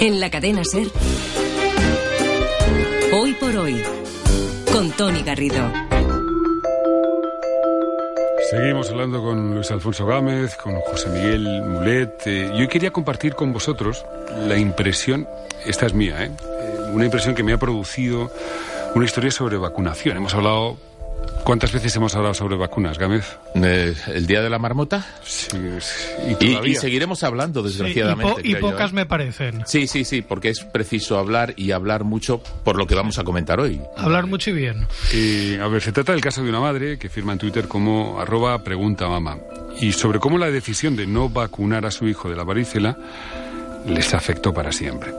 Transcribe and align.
En 0.00 0.20
la 0.20 0.30
cadena 0.30 0.62
Ser. 0.64 0.88
Hoy 3.12 3.34
por 3.34 3.56
hoy. 3.56 3.82
Con 4.72 4.90
Tony 4.92 5.22
Garrido. 5.22 5.70
Seguimos 8.50 8.90
hablando 8.90 9.22
con 9.22 9.54
Luis 9.54 9.70
Alfonso 9.70 10.06
Gámez, 10.06 10.56
con 10.56 10.74
José 10.80 11.08
Miguel 11.08 11.62
Mulet. 11.62 12.26
Eh, 12.26 12.50
yo 12.58 12.68
quería 12.68 12.90
compartir 12.90 13.34
con 13.34 13.52
vosotros 13.52 14.04
la 14.46 14.58
impresión, 14.58 15.26
esta 15.64 15.86
es 15.86 15.94
mía, 15.94 16.24
¿eh? 16.24 16.30
Eh, 16.42 16.90
una 16.92 17.04
impresión 17.04 17.34
que 17.34 17.42
me 17.42 17.52
ha 17.52 17.58
producido 17.58 18.30
una 18.94 19.04
historia 19.04 19.30
sobre 19.30 19.56
vacunación. 19.56 20.16
Hemos 20.16 20.34
hablado 20.34 20.76
¿Cuántas 21.44 21.72
veces 21.72 21.94
hemos 21.96 22.14
hablado 22.14 22.34
sobre 22.34 22.56
vacunas, 22.56 22.98
Gámez? 22.98 23.36
Eh, 23.56 23.94
¿El 24.06 24.26
día 24.26 24.42
de 24.42 24.48
la 24.48 24.58
marmota? 24.58 25.04
Sí, 25.24 25.56
y, 26.40 26.70
y, 26.70 26.74
seguiremos 26.76 27.24
hablando, 27.24 27.62
desgraciadamente. 27.62 28.42
y, 28.44 28.54
pocas 28.54 28.92
me 28.92 29.06
parecen. 29.06 29.62
Sí, 29.66 29.88
sí, 29.88 30.04
sí, 30.04 30.22
porque 30.22 30.50
es 30.50 30.60
preciso 30.60 31.18
hablar 31.18 31.54
y 31.56 31.72
hablar 31.72 32.04
mucho 32.04 32.40
por 32.64 32.76
lo 32.76 32.86
que 32.86 32.94
vamos 32.94 33.18
a 33.18 33.24
comentar 33.24 33.58
hoy. 33.58 33.80
Hablar 33.96 34.26
mucho 34.26 34.50
y 34.50 34.54
bien. 34.54 34.86
a 35.60 35.68
ver, 35.68 35.82
se 35.82 35.90
trata 35.90 36.12
del 36.12 36.20
caso 36.20 36.42
de 36.42 36.48
una 36.48 36.60
madre 36.60 36.98
que 36.98 37.08
firma 37.08 37.32
en 37.32 37.38
Twitter 37.38 37.66
como 37.66 38.20
arroba 38.20 38.62
pregunta 38.62 39.08
mamá. 39.08 39.38
Y 39.80 39.92
sobre 39.92 40.20
cómo 40.20 40.38
la 40.38 40.50
decisión 40.50 40.94
de 40.96 41.06
no 41.06 41.28
vacunar 41.28 41.86
a 41.86 41.90
su 41.90 42.06
hijo 42.06 42.28
de 42.30 42.36
la 42.36 42.44
varicela 42.44 42.96
les 43.86 44.14
afectó 44.14 44.52
para 44.52 44.72
siempre. 44.72 45.12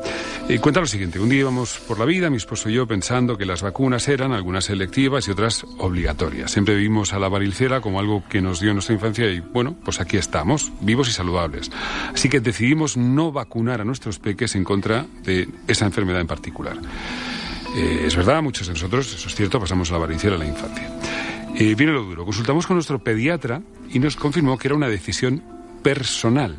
Y 0.50 0.58
cuenta 0.58 0.82
lo 0.82 0.88
siguiente, 0.88 1.20
un 1.20 1.30
día 1.30 1.42
íbamos 1.42 1.80
por 1.88 2.00
la 2.00 2.06
vida, 2.06 2.30
mi 2.30 2.38
esposo 2.38 2.70
y 2.70 2.74
yo, 2.74 2.86
pensando 2.86 3.38
que 3.38 3.46
las 3.46 3.62
vacunas 3.62 4.08
eran 4.08 4.34
algunas 4.34 4.66
selectivas 4.66 5.28
y 5.28 5.32
otras 5.32 5.66
obligatorias. 5.78 6.52
Siempre 6.52 6.76
vimos 6.76 7.14
a 7.14 7.20
la 7.20 7.30
varicela 7.30 7.82
como 7.82 8.00
algo 8.00 8.24
que 8.28 8.42
nos 8.42 8.60
dio 8.60 8.74
nuestra 8.74 8.94
infancia 8.94 9.30
y 9.30 9.40
bueno, 9.40 9.76
pues 9.84 10.02
aquí 10.02 10.18
estamos, 10.18 10.72
vivos 10.82 11.08
y 11.10 11.12
saludables. 11.12 11.72
Así 12.14 12.30
que 12.30 12.40
decidimos 12.40 12.98
no 12.98 13.32
vacunar 13.32 13.82
a 13.82 13.86
nuestros 13.86 14.20
peques 14.20 14.56
en 14.56 14.64
contra 14.64 15.06
de 15.24 15.48
esa 15.68 15.86
enfermedad 15.86 16.22
en 16.22 16.28
particular. 16.28 16.78
Eh, 17.76 18.04
es 18.06 18.16
verdad, 18.16 18.42
muchos 18.42 18.68
de 18.68 18.74
nosotros, 18.74 19.14
eso 19.14 19.28
es 19.28 19.36
cierto, 19.36 19.60
pasamos 19.60 19.90
a 19.92 19.94
la 19.94 20.00
varicela 20.00 20.36
en 20.36 20.40
la 20.40 20.48
infancia. 20.48 20.90
Eh, 21.56 21.76
viene 21.76 21.94
lo 21.94 22.04
duro. 22.04 22.26
Consultamos 22.26 22.68
con 22.68 22.76
nuestro 22.76 23.00
pediatra 23.00 23.62
y 23.92 24.00
nos 24.00 24.16
confirmó 24.16 24.58
que 24.58 24.68
era 24.68 24.76
una 24.76 24.90
decisión 24.90 25.42
personal 25.84 26.58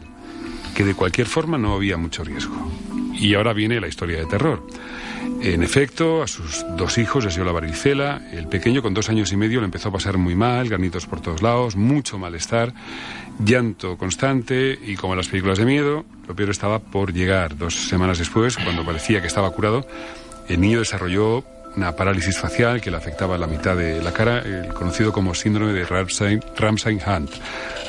que 0.75 0.84
de 0.84 0.94
cualquier 0.94 1.27
forma 1.27 1.58
no 1.58 1.75
había 1.75 1.97
mucho 1.97 2.25
riesgo. 2.25 2.55
Y 3.14 3.34
ahora 3.34 3.53
viene 3.53 3.80
la 3.80 3.89
historia 3.89 4.19
de 4.19 4.27
terror. 4.27 4.67
En 5.41 5.62
efecto, 5.62 6.22
a 6.22 6.27
sus 6.27 6.64
dos 6.77 6.98
hijos 6.98 7.25
les 7.25 7.34
dio 7.34 7.44
la 7.44 7.53
varicela. 7.53 8.22
El 8.33 8.48
pequeño, 8.48 8.83
con 8.83 8.95
dos 8.95 9.08
años 9.11 9.30
y 9.33 9.36
medio, 9.36 9.61
le 9.61 9.67
empezó 9.67 9.91
a 9.91 9.92
pasar 9.92 10.17
muy 10.17 10.34
mal, 10.34 10.69
granitos 10.69 11.06
por 11.06 11.20
todos 11.20 11.42
lados, 11.42 11.77
mucho 11.77 12.19
malestar, 12.19 12.72
llanto 13.45 13.97
constante 13.97 14.78
y, 14.84 14.97
como 14.97 15.12
en 15.12 15.19
las 15.19 15.28
películas 15.28 15.58
de 15.58 15.67
miedo, 15.67 16.05
lo 16.27 16.34
peor 16.34 16.50
estaba 16.50 16.78
por 16.78 17.12
llegar. 17.12 17.56
Dos 17.56 17.75
semanas 17.75 18.19
después, 18.19 18.56
cuando 18.56 18.84
parecía 18.84 19.20
que 19.20 19.27
estaba 19.27 19.50
curado, 19.50 19.86
el 20.48 20.61
niño 20.61 20.78
desarrolló 20.78 21.45
una 21.77 21.92
parálisis 21.92 22.39
facial 22.39 22.80
que 22.80 22.91
le 22.91 22.97
afectaba 22.97 23.36
la 23.39 23.47
mitad 23.47 23.77
de 23.77 24.03
la 24.03 24.12
cara, 24.12 24.39
el 24.39 24.72
conocido 24.72 25.12
como 25.12 25.34
síndrome 25.34 25.72
de 25.72 25.84
Ramsay-Hunt. 25.84 27.30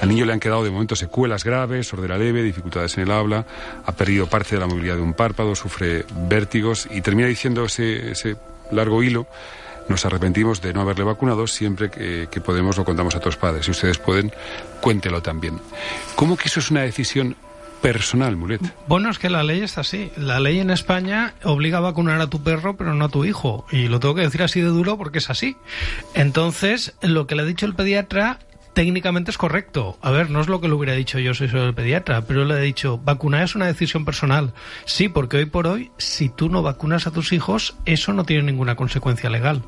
Al 0.01 0.09
niño 0.09 0.25
le 0.25 0.33
han 0.33 0.39
quedado 0.39 0.63
de 0.63 0.71
momento 0.71 0.95
secuelas 0.95 1.43
graves, 1.43 1.87
sordera 1.87 2.17
leve, 2.17 2.43
dificultades 2.43 2.97
en 2.97 3.03
el 3.03 3.11
habla, 3.11 3.45
ha 3.85 3.91
perdido 3.91 4.27
parte 4.27 4.55
de 4.55 4.61
la 4.61 4.67
movilidad 4.67 4.95
de 4.95 5.01
un 5.01 5.13
párpado, 5.13 5.55
sufre 5.55 6.05
vértigos 6.27 6.87
y 6.89 7.01
termina 7.01 7.27
diciendo 7.27 7.65
ese, 7.65 8.35
largo 8.71 9.03
hilo 9.03 9.27
nos 9.87 10.03
arrepentimos 10.03 10.63
de 10.63 10.73
no 10.73 10.81
haberle 10.81 11.03
vacunado, 11.03 11.45
siempre 11.45 11.91
que, 11.91 12.27
que, 12.31 12.41
podemos 12.41 12.75
lo 12.75 12.83
contamos 12.83 13.15
a 13.15 13.19
todos 13.19 13.37
padres. 13.37 13.65
Si 13.65 13.71
ustedes 13.71 13.99
pueden, 13.99 14.31
cuéntelo 14.81 15.21
también. 15.21 15.61
¿Cómo 16.15 16.37
que 16.37 16.47
eso 16.47 16.59
es 16.59 16.71
una 16.71 16.81
decisión 16.81 17.35
personal, 17.85 18.35
Mulet. 18.35 18.61
Bueno, 18.87 19.11
es 19.11 19.19
que 19.19 19.29
la 19.29 19.43
ley 19.43 19.61
es 19.61 19.77
así. 19.77 20.11
La 20.17 20.39
ley 20.39 20.59
en 20.59 20.71
España 20.71 21.35
obliga 21.43 21.77
a 21.77 21.81
vacunar 21.81 22.19
a 22.19 22.27
tu 22.27 22.41
perro, 22.41 22.75
pero 22.77 22.95
no 22.95 23.05
a 23.05 23.09
tu 23.09 23.25
hijo. 23.25 23.67
Y 23.71 23.89
lo 23.89 23.99
tengo 23.99 24.15
que 24.15 24.21
decir 24.21 24.41
así 24.41 24.59
de 24.59 24.67
duro 24.67 24.97
porque 24.97 25.19
es 25.19 25.29
así. 25.29 25.55
Entonces, 26.15 26.95
lo 27.01 27.27
que 27.27 27.35
le 27.35 27.43
ha 27.43 27.45
dicho 27.45 27.67
el 27.67 27.75
pediatra 27.75 28.39
técnicamente 28.73 29.31
es 29.31 29.37
correcto. 29.37 29.97
A 30.01 30.11
ver, 30.11 30.29
no 30.29 30.41
es 30.41 30.47
lo 30.47 30.61
que 30.61 30.67
le 30.67 30.73
hubiera 30.73 30.93
dicho 30.93 31.17
yo 31.19 31.33
si 31.33 31.47
soy 31.47 31.61
el 31.61 31.73
pediatra, 31.73 32.21
pero 32.21 32.43
le 32.43 32.55
he 32.55 32.61
dicho, 32.61 32.97
vacunar 32.97 33.43
es 33.43 33.55
una 33.55 33.67
decisión 33.67 34.03
personal. 34.03 34.53
Sí, 34.85 35.07
porque 35.07 35.37
hoy 35.37 35.45
por 35.45 35.65
hoy, 35.65 35.91
si 35.97 36.29
tú 36.29 36.49
no 36.49 36.61
vacunas 36.61 37.07
a 37.07 37.11
tus 37.11 37.33
hijos, 37.33 37.75
eso 37.85 38.13
no 38.13 38.25
tiene 38.25 38.43
ninguna 38.43 38.75
consecuencia 38.75 39.29
legal. 39.29 39.63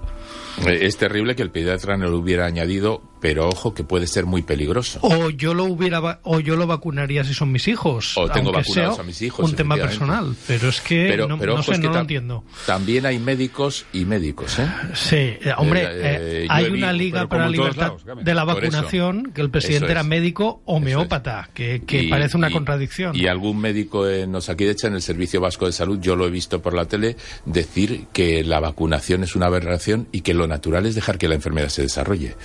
Eh, 0.65 0.79
es 0.81 0.97
terrible 0.97 1.35
que 1.35 1.43
el 1.43 1.51
pediatra 1.51 1.97
no 1.97 2.09
lo 2.09 2.17
hubiera 2.17 2.45
añadido, 2.45 3.01
pero 3.19 3.47
ojo 3.47 3.73
que 3.73 3.83
puede 3.83 4.07
ser 4.07 4.25
muy 4.25 4.41
peligroso. 4.41 4.99
O 5.01 5.29
yo 5.29 5.53
lo 5.53 5.65
hubiera 5.65 6.19
o 6.23 6.39
yo 6.39 6.55
lo 6.55 6.67
vacunaría 6.67 7.23
si 7.23 7.33
son 7.33 7.51
mis 7.51 7.67
hijos. 7.67 8.17
O 8.17 8.29
tengo 8.29 8.51
vacunados 8.51 8.99
a 8.99 9.03
mis 9.03 9.21
hijos. 9.21 9.49
Un 9.49 9.55
tema 9.55 9.75
personal, 9.75 10.35
pero 10.47 10.69
es 10.69 10.81
que 10.81 11.17
no, 11.17 11.63
sé, 11.63 11.77
no 11.77 11.91
lo 11.91 11.99
entiendo. 11.99 12.43
También 12.65 13.05
hay 13.05 13.19
médicos 13.19 13.85
y 13.93 14.05
médicos, 14.05 14.59
¿eh? 14.59 14.67
Sí, 14.93 15.15
eh, 15.15 15.53
hombre, 15.57 15.87
eh, 15.89 16.47
hay 16.49 16.65
una 16.65 16.93
liga 16.93 17.27
para 17.27 17.45
la 17.45 17.49
libertad 17.49 17.93
de 18.21 18.33
la 18.33 18.43
vacunación 18.43 19.31
que 19.33 19.41
el 19.41 19.49
presidente 19.49 19.91
era 19.91 20.03
médico 20.03 20.61
homeópata, 20.65 21.49
que, 21.53 22.07
parece 22.09 22.37
una 22.37 22.51
contradicción. 22.51 23.15
Y 23.15 23.27
algún 23.27 23.59
médico 23.59 24.07
en 24.07 24.33
Osakidecha, 24.35 24.87
en 24.87 24.95
el 24.95 25.01
Servicio 25.01 25.41
Vasco 25.41 25.65
de 25.65 25.71
Salud, 25.71 25.99
yo 25.99 26.15
lo 26.15 26.27
he 26.27 26.29
visto 26.29 26.61
por 26.61 26.73
la 26.73 26.85
tele, 26.85 27.15
decir 27.45 28.05
que 28.13 28.43
la 28.43 28.59
vacunación 28.59 29.23
es 29.23 29.35
una 29.35 29.47
aberración 29.47 30.07
y 30.11 30.21
que 30.21 30.33
lo 30.33 30.47
natural 30.47 30.85
es 30.85 30.95
dejar 30.95 31.17
que 31.17 31.27
la 31.27 31.35
enfermedad 31.35 31.69
se 31.69 31.81
desarrolle. 31.83 32.35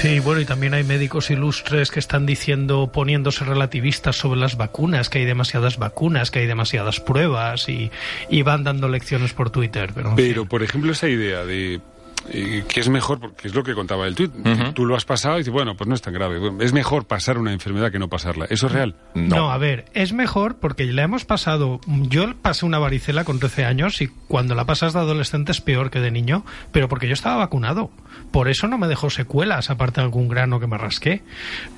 Sí, 0.00 0.19
bueno, 0.20 0.40
y 0.40 0.44
también 0.44 0.74
hay 0.74 0.84
médicos 0.84 1.30
ilustres 1.30 1.90
que 1.90 1.98
están 1.98 2.26
diciendo, 2.26 2.90
poniéndose 2.92 3.44
relativistas 3.44 4.16
sobre 4.16 4.40
las 4.40 4.56
vacunas, 4.56 5.08
que 5.08 5.20
hay 5.20 5.24
demasiadas 5.24 5.78
vacunas, 5.78 6.30
que 6.30 6.40
hay 6.40 6.46
demasiadas 6.46 7.00
pruebas 7.00 7.68
y, 7.68 7.90
van 8.42 8.64
dando 8.64 8.88
lecciones 8.88 9.32
por 9.32 9.50
Twitter. 9.50 9.90
Pero, 9.94 10.14
pero 10.16 10.46
por 10.46 10.62
ejemplo, 10.62 10.92
esa 10.92 11.08
idea 11.08 11.44
de 11.44 11.80
eh, 12.28 12.64
que 12.68 12.80
es 12.80 12.88
mejor, 12.88 13.18
porque 13.18 13.48
es 13.48 13.54
lo 13.54 13.64
que 13.64 13.74
contaba 13.74 14.06
el 14.06 14.14
tuit, 14.14 14.30
tú 14.74 14.84
lo 14.84 14.94
has 14.94 15.04
pasado 15.04 15.36
y 15.36 15.38
dices, 15.38 15.52
bueno, 15.52 15.76
pues 15.76 15.88
no 15.88 15.94
es 15.94 16.02
tan 16.02 16.12
grave. 16.12 16.38
Es 16.60 16.72
mejor 16.72 17.06
pasar 17.06 17.38
una 17.38 17.52
enfermedad 17.52 17.90
que 17.90 17.98
no 17.98 18.08
pasarla. 18.08 18.46
¿Eso 18.50 18.66
es 18.66 18.72
real? 18.72 18.94
No. 19.14 19.50
a 19.50 19.58
ver, 19.58 19.86
es 19.94 20.12
mejor 20.12 20.58
porque 20.58 20.84
le 20.84 21.02
hemos 21.02 21.24
pasado. 21.24 21.80
Yo 21.86 22.34
pasé 22.36 22.66
una 22.66 22.78
varicela 22.78 23.24
con 23.24 23.38
13 23.38 23.64
años 23.64 24.00
y 24.02 24.08
cuando 24.28 24.54
la 24.54 24.64
pasas 24.64 24.92
de 24.92 25.00
adolescente 25.00 25.52
es 25.52 25.60
peor 25.60 25.90
que 25.90 26.00
de 26.00 26.10
niño, 26.10 26.44
pero 26.72 26.88
porque 26.88 27.08
yo 27.08 27.14
estaba 27.14 27.36
vacunado. 27.36 27.90
Por 28.30 28.48
eso 28.48 28.68
no 28.68 28.78
me 28.78 28.86
dejó 28.86 29.10
secuelas, 29.10 29.70
aparte 29.70 30.00
de 30.00 30.04
algún 30.04 30.28
grano 30.28 30.60
que 30.60 30.66
me 30.66 30.78
rasqué. 30.78 31.22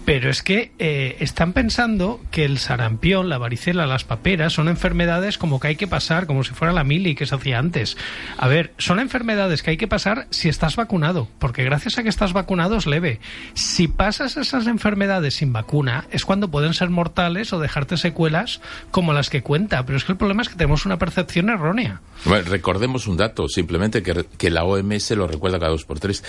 Pero 0.04 0.28
es 0.28 0.42
que 0.42 0.72
eh, 0.78 1.16
están 1.20 1.52
pensando 1.52 2.20
que 2.30 2.44
el 2.44 2.58
sarampión, 2.58 3.28
la 3.28 3.38
varicela, 3.38 3.86
las 3.86 4.04
paperas 4.04 4.52
son 4.52 4.68
enfermedades 4.68 5.38
como 5.38 5.60
que 5.60 5.68
hay 5.68 5.76
que 5.76 5.86
pasar, 5.86 6.26
como 6.26 6.42
si 6.42 6.52
fuera 6.52 6.72
la 6.72 6.84
mili 6.84 7.14
que 7.14 7.26
se 7.26 7.34
hacía 7.34 7.58
antes. 7.58 7.96
A 8.36 8.48
ver, 8.48 8.72
son 8.78 8.98
enfermedades 8.98 9.62
que 9.62 9.70
hay 9.70 9.76
que 9.76 9.88
pasar 9.88 10.26
si 10.32 10.48
estás 10.48 10.76
vacunado, 10.76 11.28
porque 11.38 11.64
gracias 11.64 11.98
a 11.98 12.02
que 12.02 12.08
estás 12.08 12.32
vacunado 12.32 12.76
es 12.76 12.86
leve. 12.86 13.20
Si 13.54 13.88
pasas 13.88 14.36
esas 14.36 14.66
enfermedades 14.66 15.34
sin 15.34 15.52
vacuna, 15.52 16.06
es 16.10 16.24
cuando 16.24 16.50
pueden 16.50 16.74
ser 16.74 16.90
mortales 16.90 17.52
o 17.52 17.60
dejarte 17.60 17.96
secuelas 17.96 18.60
como 18.90 19.12
las 19.12 19.30
que 19.30 19.42
cuenta. 19.42 19.84
Pero 19.84 19.96
es 19.96 20.04
que 20.04 20.12
el 20.12 20.18
problema 20.18 20.42
es 20.42 20.48
que 20.48 20.56
tenemos 20.56 20.86
una 20.86 20.98
percepción 20.98 21.50
errónea. 21.50 22.00
Recordemos 22.24 23.06
un 23.06 23.16
dato, 23.16 23.48
simplemente 23.48 24.02
que, 24.02 24.26
que 24.36 24.50
la 24.50 24.64
OMS 24.64 25.10
lo 25.12 25.26
recuerda 25.26 25.58
cada 25.58 25.72
dos 25.72 25.84
por 25.84 26.00
tres. 26.00 26.24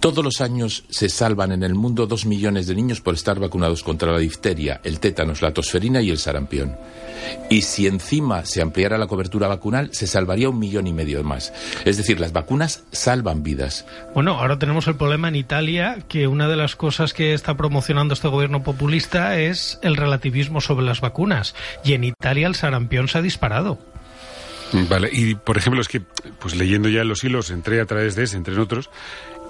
Todos 0.00 0.24
los 0.24 0.40
años 0.40 0.84
se 0.90 1.08
salvan 1.08 1.50
en 1.50 1.64
el 1.64 1.74
mundo 1.74 2.06
dos 2.06 2.24
millones 2.24 2.68
de 2.68 2.76
niños 2.76 3.00
por 3.00 3.14
estar 3.14 3.40
vacunados 3.40 3.82
contra 3.82 4.12
la 4.12 4.18
difteria, 4.18 4.80
el 4.84 5.00
tétanos, 5.00 5.42
la 5.42 5.52
tosferina 5.52 6.00
y 6.00 6.10
el 6.10 6.18
sarampión. 6.18 6.76
Y 7.50 7.62
si 7.62 7.88
encima 7.88 8.44
se 8.44 8.62
ampliara 8.62 8.96
la 8.96 9.08
cobertura 9.08 9.48
vacunal, 9.48 9.90
se 9.92 10.06
salvaría 10.06 10.50
un 10.50 10.58
millón 10.58 10.86
y 10.86 10.92
medio 10.92 11.24
más. 11.24 11.52
Es 11.84 11.96
decir, 11.96 12.20
las 12.20 12.32
vacunas 12.32 12.84
salvan 12.92 13.42
vidas. 13.42 13.86
Bueno, 14.14 14.38
ahora 14.38 14.58
tenemos 14.58 14.86
el 14.86 14.94
problema 14.94 15.28
en 15.28 15.36
Italia, 15.36 15.98
que 16.08 16.28
una 16.28 16.46
de 16.46 16.56
las 16.56 16.76
cosas 16.76 17.12
que 17.12 17.34
está 17.34 17.56
promocionando 17.56 18.14
este 18.14 18.28
gobierno 18.28 18.62
populista 18.62 19.38
es 19.38 19.80
el 19.82 19.96
relativismo 19.96 20.60
sobre 20.60 20.86
las 20.86 21.00
vacunas. 21.00 21.56
Y 21.84 21.94
en 21.94 22.04
Italia 22.04 22.46
el 22.46 22.54
sarampión 22.54 23.08
se 23.08 23.18
ha 23.18 23.22
disparado. 23.22 23.78
Vale, 24.72 25.08
y 25.10 25.34
por 25.34 25.56
ejemplo, 25.56 25.80
es 25.80 25.88
que, 25.88 26.00
pues 26.00 26.54
leyendo 26.54 26.88
ya 26.88 27.02
los 27.02 27.24
hilos, 27.24 27.50
entré 27.50 27.80
a 27.80 27.86
través 27.86 28.14
de 28.16 28.24
ese, 28.24 28.36
entre 28.36 28.58
otros, 28.60 28.90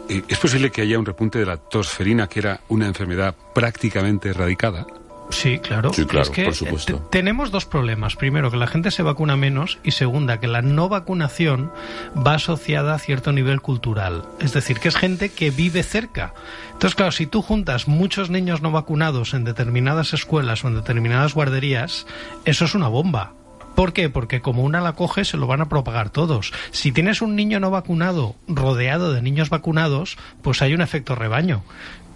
eh, 0.08 0.22
¿Es 0.28 0.38
posible 0.38 0.70
que 0.70 0.82
haya 0.82 0.98
un 0.98 1.06
repunte 1.06 1.38
de 1.38 1.46
la 1.46 1.56
tosferina, 1.56 2.26
que 2.26 2.40
era 2.40 2.60
una 2.68 2.86
enfermedad 2.86 3.34
prácticamente 3.54 4.30
erradicada? 4.30 4.86
Sí, 5.30 5.58
claro. 5.58 5.92
Sí, 5.92 6.06
claro, 6.06 6.30
por 6.32 6.54
supuesto. 6.54 7.06
Tenemos 7.10 7.50
dos 7.50 7.66
problemas. 7.66 8.16
Primero, 8.16 8.50
que 8.50 8.56
la 8.56 8.66
gente 8.66 8.90
se 8.90 9.02
vacuna 9.02 9.36
menos 9.36 9.78
y 9.82 9.90
segunda, 9.90 10.40
que 10.40 10.46
la 10.46 10.62
no 10.62 10.88
vacunación 10.88 11.70
va 12.16 12.34
asociada 12.34 12.94
a 12.94 12.98
cierto 12.98 13.32
nivel 13.32 13.60
cultural. 13.60 14.24
Es 14.40 14.52
decir, 14.52 14.78
que 14.78 14.88
es 14.88 14.96
gente 14.96 15.28
que 15.28 15.50
vive 15.50 15.82
cerca. 15.82 16.32
Entonces, 16.72 16.94
claro, 16.94 17.12
si 17.12 17.26
tú 17.26 17.42
juntas 17.42 17.88
muchos 17.88 18.30
niños 18.30 18.62
no 18.62 18.70
vacunados 18.70 19.34
en 19.34 19.44
determinadas 19.44 20.14
escuelas 20.14 20.64
o 20.64 20.68
en 20.68 20.76
determinadas 20.76 21.34
guarderías, 21.34 22.06
eso 22.44 22.64
es 22.64 22.74
una 22.74 22.88
bomba. 22.88 23.34
¿Por 23.78 23.92
qué? 23.92 24.10
Porque 24.10 24.40
como 24.40 24.64
una 24.64 24.80
la 24.80 24.94
coge, 24.94 25.24
se 25.24 25.36
lo 25.36 25.46
van 25.46 25.60
a 25.60 25.68
propagar 25.68 26.10
todos. 26.10 26.52
Si 26.72 26.90
tienes 26.90 27.22
un 27.22 27.36
niño 27.36 27.60
no 27.60 27.70
vacunado 27.70 28.34
rodeado 28.48 29.12
de 29.12 29.22
niños 29.22 29.50
vacunados, 29.50 30.18
pues 30.42 30.62
hay 30.62 30.74
un 30.74 30.80
efecto 30.80 31.14
rebaño. 31.14 31.62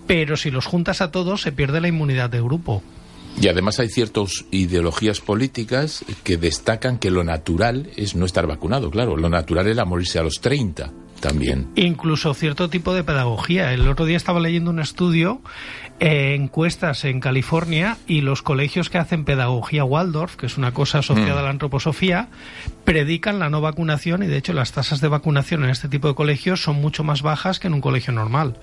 Pero 0.08 0.36
si 0.36 0.50
los 0.50 0.66
juntas 0.66 1.00
a 1.00 1.12
todos, 1.12 1.40
se 1.40 1.52
pierde 1.52 1.80
la 1.80 1.86
inmunidad 1.86 2.30
de 2.30 2.40
grupo. 2.40 2.82
Y 3.40 3.46
además 3.46 3.78
hay 3.78 3.90
ciertas 3.90 4.44
ideologías 4.50 5.20
políticas 5.20 6.04
que 6.24 6.36
destacan 6.36 6.98
que 6.98 7.12
lo 7.12 7.22
natural 7.22 7.90
es 7.94 8.16
no 8.16 8.26
estar 8.26 8.48
vacunado, 8.48 8.90
claro. 8.90 9.16
Lo 9.16 9.28
natural 9.28 9.68
era 9.68 9.84
morirse 9.84 10.18
a 10.18 10.24
los 10.24 10.40
30 10.40 10.90
también. 11.22 11.68
Incluso 11.76 12.34
cierto 12.34 12.68
tipo 12.68 12.92
de 12.92 13.04
pedagogía. 13.04 13.72
El 13.72 13.88
otro 13.88 14.04
día 14.04 14.18
estaba 14.18 14.40
leyendo 14.40 14.70
un 14.70 14.80
estudio, 14.80 15.40
eh, 16.00 16.34
encuestas 16.34 17.04
en 17.06 17.20
California, 17.20 17.96
y 18.06 18.20
los 18.20 18.42
colegios 18.42 18.90
que 18.90 18.98
hacen 18.98 19.24
pedagogía 19.24 19.84
Waldorf, 19.84 20.36
que 20.36 20.46
es 20.46 20.58
una 20.58 20.74
cosa 20.74 20.98
asociada 20.98 21.36
Mm. 21.36 21.38
a 21.38 21.42
la 21.42 21.50
antroposofía, 21.50 22.28
predican 22.84 23.38
la 23.38 23.48
no 23.48 23.60
vacunación 23.60 24.22
y 24.22 24.26
de 24.26 24.36
hecho 24.36 24.52
las 24.52 24.72
tasas 24.72 25.00
de 25.00 25.08
vacunación 25.08 25.62
en 25.64 25.70
este 25.70 25.88
tipo 25.88 26.08
de 26.08 26.14
colegios 26.14 26.60
son 26.62 26.76
mucho 26.76 27.04
más 27.04 27.22
bajas 27.22 27.60
que 27.60 27.68
en 27.68 27.74
un 27.74 27.80
colegio 27.80 28.12
normal. 28.12 28.56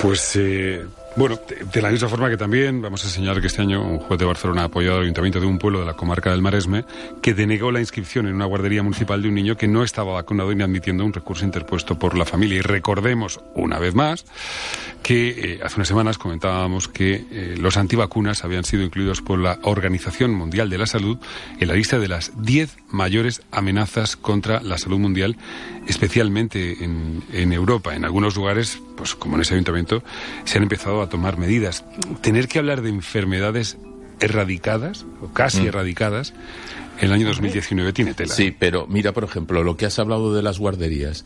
Pues 0.00 0.36
eh, 0.36 0.84
bueno, 1.16 1.38
de, 1.72 1.82
la 1.82 1.90
misma 1.90 2.08
forma 2.08 2.28
que 2.28 2.36
también 2.36 2.82
vamos 2.82 3.04
a 3.04 3.08
señalar 3.08 3.40
que 3.40 3.46
este 3.46 3.62
año 3.62 3.82
un 3.82 3.98
juez 3.98 4.18
de 4.18 4.24
Barcelona 4.24 4.62
ha 4.62 4.64
apoyado 4.64 4.96
al 4.96 5.02
ayuntamiento 5.02 5.38
de 5.38 5.46
un 5.46 5.58
pueblo 5.58 5.80
de 5.80 5.86
la 5.86 5.94
comarca 5.94 6.30
del 6.30 6.42
Maresme 6.42 6.84
que 7.22 7.34
denegó 7.34 7.70
la 7.70 7.80
inscripción 7.80 8.26
en 8.26 8.34
una 8.34 8.46
guardería 8.46 8.82
municipal 8.82 9.22
de 9.22 9.28
un 9.28 9.34
niño 9.34 9.56
que 9.56 9.68
no 9.68 9.84
estaba 9.84 10.14
vacunado 10.14 10.52
y 10.52 10.60
admitiendo 10.60 11.04
un 11.04 11.12
recurso 11.12 11.44
interpuesto 11.44 11.98
por 11.98 12.16
la 12.16 12.24
familia. 12.24 12.58
Y 12.58 12.60
recordemos 12.62 13.40
una 13.54 13.78
vez 13.78 13.94
más 13.94 14.24
que 15.02 15.28
eh, 15.28 15.60
hace 15.62 15.76
unas 15.76 15.88
semanas 15.88 16.18
comentábamos 16.18 16.88
que 16.88 17.24
eh, 17.30 17.54
los 17.58 17.76
antivacunas 17.76 18.42
habían 18.42 18.64
sido 18.64 18.82
incluidos 18.82 19.22
por 19.22 19.38
la 19.38 19.58
Organización 19.62 20.32
Mundial 20.32 20.68
de 20.68 20.78
la 20.78 20.86
Salud 20.86 21.18
en 21.60 21.68
la 21.68 21.74
lista 21.74 21.98
de 21.98 22.08
las 22.08 22.32
10 22.42 22.76
mayores 22.90 23.42
amenazas 23.52 24.16
contra 24.16 24.62
la 24.62 24.78
salud 24.78 24.98
mundial, 24.98 25.36
especialmente 25.86 26.82
en, 26.82 27.22
en 27.32 27.52
Europa. 27.52 27.94
En 27.94 28.04
algunos 28.04 28.34
lugares, 28.34 28.80
pues 28.96 29.14
como 29.14 29.36
en 29.36 29.42
ese 29.42 29.54
ayuntamiento, 29.54 30.02
se 30.44 30.56
han 30.58 30.62
empezado 30.64 31.02
a 31.02 31.08
tomar 31.08 31.36
medidas. 31.38 31.84
Tener 32.20 32.48
que 32.48 32.58
hablar 32.58 32.82
de 32.82 32.90
enfermedades 32.90 33.76
erradicadas, 34.20 35.04
o 35.22 35.28
casi 35.28 35.62
Mm. 35.62 35.66
erradicadas, 35.68 36.32
en 36.98 37.06
el 37.06 37.12
año 37.12 37.26
2019 37.26 37.92
tiene 37.92 38.14
tela. 38.14 38.32
Sí, 38.34 38.54
pero 38.56 38.86
mira, 38.88 39.12
por 39.12 39.24
ejemplo, 39.24 39.62
lo 39.64 39.76
que 39.76 39.86
has 39.86 39.98
hablado 39.98 40.34
de 40.34 40.42
las 40.42 40.58
guarderías. 40.58 41.24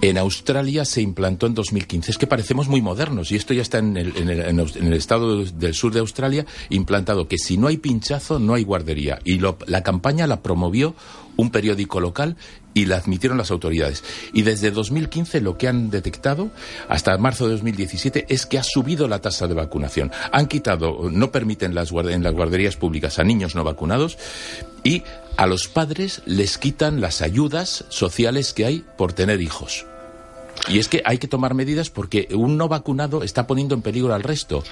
En 0.00 0.16
Australia 0.16 0.84
se 0.84 1.00
implantó 1.00 1.46
en 1.46 1.54
2015. 1.54 2.12
Es 2.12 2.18
que 2.18 2.28
parecemos 2.28 2.68
muy 2.68 2.80
modernos 2.80 3.32
y 3.32 3.36
esto 3.36 3.52
ya 3.52 3.62
está 3.62 3.78
en 3.78 3.96
el, 3.96 4.16
en 4.16 4.28
el- 4.28 4.40
en 4.42 4.86
el 4.86 4.92
estado 4.92 5.44
del 5.44 5.74
sur 5.74 5.92
de 5.92 5.98
Australia 5.98 6.46
implantado 6.68 7.26
que 7.26 7.36
si 7.36 7.56
no 7.56 7.66
hay 7.66 7.78
pinchazo 7.78 8.38
no 8.38 8.54
hay 8.54 8.62
guardería. 8.62 9.18
Y 9.24 9.38
lo- 9.38 9.58
la 9.66 9.82
campaña 9.82 10.28
la 10.28 10.40
promovió 10.40 10.94
un 11.38 11.50
periódico 11.50 12.00
local 12.00 12.36
y 12.74 12.84
la 12.84 12.96
admitieron 12.96 13.38
las 13.38 13.50
autoridades. 13.50 14.04
Y 14.34 14.42
desde 14.42 14.70
2015 14.70 15.40
lo 15.40 15.56
que 15.56 15.68
han 15.68 15.88
detectado 15.88 16.50
hasta 16.88 17.16
marzo 17.16 17.46
de 17.46 17.52
2017 17.52 18.26
es 18.28 18.44
que 18.44 18.58
ha 18.58 18.62
subido 18.62 19.08
la 19.08 19.20
tasa 19.20 19.46
de 19.46 19.54
vacunación. 19.54 20.10
Han 20.32 20.46
quitado, 20.46 21.08
no 21.10 21.32
permiten 21.32 21.74
las 21.74 21.92
en 21.92 22.22
las 22.22 22.34
guarderías 22.34 22.76
públicas 22.76 23.18
a 23.18 23.24
niños 23.24 23.54
no 23.54 23.64
vacunados 23.64 24.18
y 24.84 25.04
a 25.36 25.46
los 25.46 25.68
padres 25.68 26.22
les 26.26 26.58
quitan 26.58 27.00
las 27.00 27.22
ayudas 27.22 27.84
sociales 27.88 28.52
que 28.52 28.66
hay 28.66 28.84
por 28.96 29.12
tener 29.12 29.40
hijos. 29.40 29.86
Y 30.68 30.78
es 30.78 30.88
que 30.88 31.02
hay 31.04 31.18
que 31.18 31.28
tomar 31.28 31.54
medidas 31.54 31.90
porque 31.90 32.28
un 32.32 32.56
no 32.56 32.68
vacunado 32.68 33.22
está 33.22 33.46
poniendo 33.46 33.74
en 33.74 33.82
peligro 33.82 34.14
al 34.14 34.22
resto. 34.22 34.62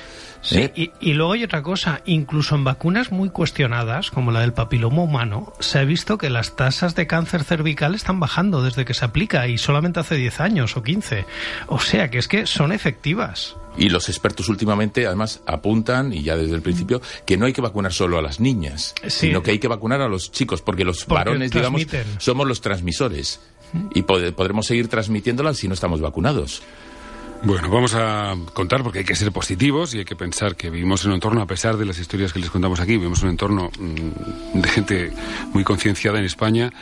Sí, 0.42 0.58
¿eh? 0.58 0.72
y, 0.76 0.90
y 1.00 1.14
luego 1.14 1.32
hay 1.32 1.44
otra 1.44 1.62
cosa, 1.62 2.02
incluso 2.04 2.54
en 2.54 2.64
vacunas 2.64 3.10
muy 3.10 3.30
cuestionadas, 3.30 4.10
como 4.10 4.30
la 4.30 4.40
del 4.40 4.52
papiloma 4.52 5.02
humano, 5.02 5.52
se 5.58 5.78
ha 5.78 5.84
visto 5.84 6.18
que 6.18 6.30
las 6.30 6.54
tasas 6.54 6.94
de 6.94 7.06
cáncer 7.06 7.44
cervical 7.44 7.94
están 7.94 8.20
bajando 8.20 8.62
desde 8.62 8.84
que 8.84 8.94
se 8.94 9.04
aplica 9.04 9.48
y 9.48 9.58
solamente 9.58 10.00
hace 10.00 10.16
10 10.16 10.40
años 10.40 10.76
o 10.76 10.82
15. 10.82 11.24
O 11.68 11.80
sea 11.80 12.10
que 12.10 12.18
es 12.18 12.28
que 12.28 12.46
son 12.46 12.72
efectivas. 12.72 13.56
Y 13.78 13.90
los 13.90 14.08
expertos 14.08 14.48
últimamente, 14.48 15.06
además, 15.06 15.42
apuntan, 15.46 16.10
y 16.12 16.22
ya 16.22 16.34
desde 16.36 16.54
el 16.54 16.62
principio, 16.62 17.02
que 17.26 17.36
no 17.36 17.44
hay 17.44 17.52
que 17.52 17.60
vacunar 17.60 17.92
solo 17.92 18.16
a 18.18 18.22
las 18.22 18.40
niñas, 18.40 18.94
Sí. 19.02 19.26
sino 19.28 19.42
que 19.42 19.50
hay 19.50 19.58
que 19.58 19.68
vacunar 19.68 20.00
a 20.00 20.08
los 20.08 20.32
chicos, 20.32 20.62
porque 20.62 20.82
los 20.84 21.04
Porque 21.04 21.14
varones, 21.14 21.50
digamos, 21.50 21.82
somos 22.18 22.46
los 22.46 22.62
transmisores. 22.62 23.38
Y 23.94 24.02
pod- 24.02 24.32
podremos 24.32 24.66
seguir 24.66 24.88
transmitiéndolas 24.88 25.56
si 25.56 25.68
no 25.68 25.74
estamos 25.74 26.00
vacunados. 26.00 26.62
Bueno, 27.42 27.68
vamos 27.68 27.94
a 27.94 28.34
contar 28.54 28.82
porque 28.82 29.00
hay 29.00 29.04
que 29.04 29.14
ser 29.14 29.30
positivos 29.30 29.94
y 29.94 29.98
hay 29.98 30.04
que 30.06 30.16
pensar 30.16 30.56
que 30.56 30.70
vivimos 30.70 31.04
en 31.04 31.10
un 31.10 31.16
entorno, 31.16 31.42
a 31.42 31.46
pesar 31.46 31.76
de 31.76 31.84
las 31.84 31.98
historias 31.98 32.32
que 32.32 32.38
les 32.38 32.48
contamos 32.48 32.80
aquí, 32.80 32.92
vivimos 32.92 33.20
en 33.20 33.26
un 33.26 33.30
entorno 33.32 33.70
mm, 33.78 34.58
de 34.60 34.68
gente 34.68 35.12
muy 35.52 35.62
concienciada 35.62 36.18
en 36.18 36.24
España. 36.24 36.72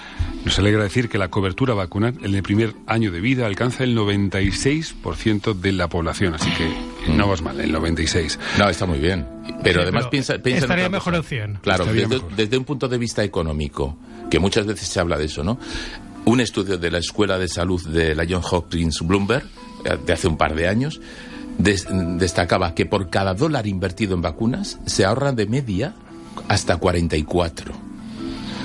Nos 0.44 0.56
alegra 0.60 0.84
decir 0.84 1.08
que 1.08 1.18
la 1.18 1.28
cobertura 1.28 1.74
vacunal 1.74 2.14
en 2.22 2.34
el 2.36 2.42
primer 2.44 2.72
año 2.86 3.10
de 3.10 3.20
vida 3.20 3.46
alcanza 3.46 3.82
el 3.82 3.96
96% 3.98 5.54
de 5.54 5.72
la 5.72 5.88
población, 5.88 6.34
así 6.34 6.50
que 6.52 7.12
no 7.12 7.28
vas 7.28 7.42
mal, 7.42 7.60
el 7.60 7.72
96. 7.72 8.38
No, 8.58 8.68
está 8.68 8.86
muy 8.86 9.00
bien. 9.00 9.26
Pero 9.62 9.80
Sí, 9.80 9.82
además 9.82 10.02
pero 10.04 10.10
piensa, 10.10 10.38
piensa 10.38 10.58
en 10.58 10.64
estaría 10.64 10.84
otra 10.86 10.96
mejor 10.98 11.12
cosa. 11.14 11.18
el 11.18 11.24
100. 11.24 11.58
Claro, 11.62 11.84
desde, 11.86 12.06
mejor. 12.08 12.36
desde 12.36 12.58
un 12.58 12.64
punto 12.64 12.88
de 12.88 12.98
vista 12.98 13.22
económico, 13.24 13.96
que 14.30 14.38
muchas 14.38 14.66
veces 14.66 14.88
se 14.88 15.00
habla 15.00 15.18
de 15.18 15.24
eso, 15.26 15.42
¿no? 15.44 15.58
Un 16.26 16.40
estudio 16.40 16.78
de 16.78 16.90
la 16.90 16.98
Escuela 16.98 17.38
de 17.38 17.48
Salud 17.48 17.82
de 17.86 18.14
la 18.14 18.24
John 18.28 18.42
Hopkins 18.50 19.00
Bloomberg, 19.06 19.44
eh, 19.84 19.98
de 20.04 20.12
hace 20.12 20.26
un 20.26 20.36
par 20.38 20.54
de 20.54 20.68
años, 20.68 21.00
des- 21.58 21.86
destacaba 22.18 22.74
que 22.74 22.86
por 22.86 23.10
cada 23.10 23.34
dólar 23.34 23.66
invertido 23.66 24.14
en 24.14 24.22
vacunas 24.22 24.78
se 24.86 25.04
ahorran 25.04 25.36
de 25.36 25.46
media 25.46 25.94
hasta 26.48 26.76
44. 26.78 27.72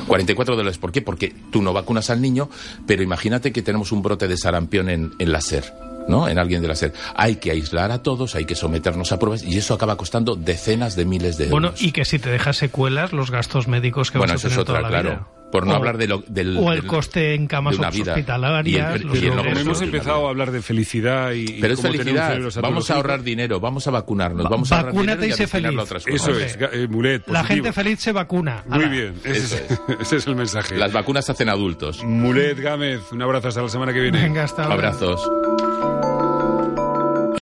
44 0.08 0.56
dólares. 0.56 0.78
¿Por 0.80 0.92
qué? 0.92 1.02
Porque 1.02 1.36
tú 1.52 1.62
no 1.62 1.74
vacunas 1.74 2.10
al 2.10 2.22
niño, 2.22 2.50
pero 2.88 3.04
imagínate 3.04 3.52
que 3.52 3.62
tenemos 3.62 3.92
un 3.92 4.02
brote 4.02 4.28
de 4.28 4.38
sarampión 4.38 4.90
en, 4.90 5.12
en 5.20 5.32
la 5.32 5.42
SER. 5.42 5.66
¿no? 6.08 6.28
En 6.28 6.40
alguien 6.40 6.64
de 6.64 6.68
la 6.68 6.76
SER. 6.76 6.94
Hay 7.16 7.36
que 7.36 7.52
aislar 7.52 7.92
a 7.92 8.02
todos, 8.02 8.34
hay 8.34 8.46
que 8.46 8.56
someternos 8.56 9.12
a 9.12 9.20
pruebas 9.20 9.44
y 9.44 9.56
eso 9.60 9.76
acaba 9.76 9.96
costando 9.98 10.36
decenas 10.36 10.96
de 10.96 11.06
miles 11.06 11.38
de 11.38 11.44
euros. 11.44 11.52
Bueno, 11.62 11.74
y 11.80 11.92
que 11.92 12.06
si 12.06 12.18
te 12.18 12.32
dejas 12.32 12.58
secuelas, 12.58 13.14
los 13.14 13.30
gastos 13.30 13.68
médicos 13.68 14.10
que 14.10 14.18
Bueno, 14.18 14.34
vas 14.34 14.44
a 14.44 14.48
eso 14.48 14.60
es 14.62 14.66
tener 14.66 14.80
otra, 14.80 14.80
toda 14.80 14.90
la 14.90 15.02
claro. 15.02 15.10
vida. 15.10 15.38
Por 15.51 15.66
no 15.66 15.74
O- 15.74 15.75
hablar 15.78 15.98
de 15.98 16.07
lo- 16.07 16.24
del- 16.28 16.57
O 16.57 16.72
el 16.72 16.81
del- 16.81 16.88
coste 16.88 17.34
en 17.34 17.48
camas 17.48 17.74
de 17.74 17.80
una 17.80 17.90
vida. 17.90 18.13
hospitalarias. 18.13 18.68
Y 18.68 19.01
el- 19.01 19.07
los 19.07 19.16
y 19.22 19.25
el 19.28 19.57
hemos 19.57 19.81
empezado 19.81 20.28
a 20.28 20.30
hablar 20.30 20.51
de 20.51 20.62
felicidad 20.62 21.31
y, 21.31 21.42
y 21.57 21.62
Pero 21.62 21.74
es 21.74 21.81
tener 21.81 21.98
un 22.00 22.04
felicidad. 22.06 22.62
Vamos 22.62 22.92
a 22.92 22.96
ahorrar 22.96 23.24
dinero, 23.24 23.60
vamos 23.60 23.88
a 23.88 23.92
vacunarnos, 23.92 24.46
Va- 24.46 24.50
vamos 24.50 24.72
a 24.72 24.75
ahorrar 24.75 24.94
vacúnate 24.94 25.22
dinero 25.24 25.34
y 25.36 25.38
sé 25.38 25.48
feliz. 25.48 25.78
a 25.80 25.81
otras 25.81 26.06
cosas. 26.06 26.22
Eso 26.28 26.40
es, 26.40 26.57
eh, 26.72 26.88
Mulet, 26.90 27.28
La 27.28 27.44
gente 27.44 27.74
feliz 27.74 28.00
se 28.00 28.12
vacuna. 28.12 28.63
Muy 28.68 28.80
Ala. 28.84 28.88
bien, 28.90 29.13
ese 29.24 29.56
es, 29.57 29.81
ese 30.01 30.16
es 30.18 30.28
el 30.28 30.36
mensaje. 30.36 30.78
Las 30.78 30.94
vacunas 30.94 31.30
hacen 31.30 31.50
adultos. 31.50 32.04
Mulet 32.04 32.60
Gámez, 32.60 33.01
un 33.12 33.22
abrazo 33.22 33.48
hasta 33.48 33.62
la 33.63 33.69
semana 33.69 33.92
que 33.94 34.01
viene. 34.01 34.22
Venga, 34.22 34.44
hasta 34.44 34.63
ahora. 34.63 34.75
Abrazos. 34.75 35.99